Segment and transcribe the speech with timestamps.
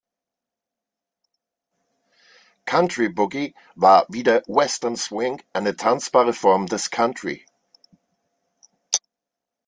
[2.65, 7.45] Country Boogie war wie der Western Swing eine tanzbare Form des Country.